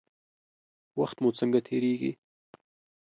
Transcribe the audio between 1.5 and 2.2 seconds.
تیریږي؟